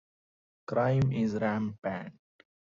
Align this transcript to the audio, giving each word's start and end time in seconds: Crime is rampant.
Crime 0.65 1.11
is 1.11 1.35
rampant. 1.35 2.17